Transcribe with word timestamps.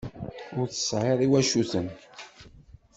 Ur 0.59 0.65
tesɛiḍ 0.67 1.19
iwacuten. 1.21 1.87